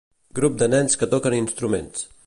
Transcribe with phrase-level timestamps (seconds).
[0.39, 2.09] Grup de nens que toquen instruments.